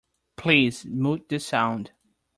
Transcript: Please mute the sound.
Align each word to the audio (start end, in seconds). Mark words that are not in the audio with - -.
Please 0.35 0.83
mute 0.83 1.29
the 1.29 1.39
sound. 1.39 1.91